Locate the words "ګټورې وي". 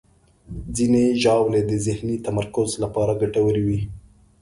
3.21-3.81